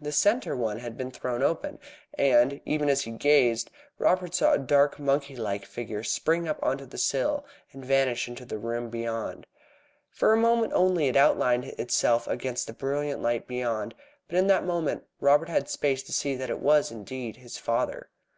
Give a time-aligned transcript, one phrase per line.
[0.00, 1.80] The centre one had been thrown open,
[2.14, 6.78] and, even as he gazed, Robert saw a dark monkey like figure spring up on
[6.78, 7.44] to the sill,
[7.74, 9.46] and vanish into the room beyond.
[10.08, 13.94] For a moment only it outlined itself against the brilliant light beyond,
[14.28, 18.08] but in that moment Robert had space to see that it was indeed his father.